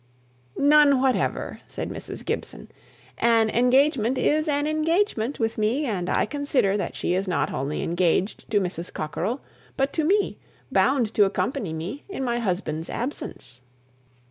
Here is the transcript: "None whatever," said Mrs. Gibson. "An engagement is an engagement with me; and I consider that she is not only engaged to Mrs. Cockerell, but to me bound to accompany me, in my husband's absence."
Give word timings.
"None 0.57 0.99
whatever," 0.99 1.59
said 1.67 1.91
Mrs. 1.91 2.25
Gibson. 2.25 2.69
"An 3.19 3.51
engagement 3.51 4.17
is 4.17 4.47
an 4.47 4.65
engagement 4.65 5.39
with 5.39 5.59
me; 5.59 5.85
and 5.85 6.09
I 6.09 6.25
consider 6.25 6.75
that 6.75 6.95
she 6.95 7.13
is 7.13 7.27
not 7.27 7.53
only 7.53 7.83
engaged 7.83 8.49
to 8.49 8.59
Mrs. 8.59 8.91
Cockerell, 8.91 9.41
but 9.77 9.93
to 9.93 10.03
me 10.03 10.39
bound 10.71 11.13
to 11.13 11.25
accompany 11.25 11.71
me, 11.71 12.03
in 12.09 12.23
my 12.23 12.39
husband's 12.39 12.89
absence." 12.89 13.61